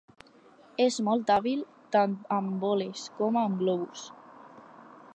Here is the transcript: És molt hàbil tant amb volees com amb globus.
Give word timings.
És 0.85 0.97
molt 1.07 1.29
hàbil 1.33 1.61
tant 1.97 2.17
amb 2.39 2.65
volees 2.67 3.07
com 3.21 3.41
amb 3.47 3.63
globus. 3.63 4.11